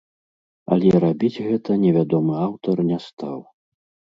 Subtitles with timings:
[0.75, 3.37] Але рабіць гэта невядомы аўтар не стаў.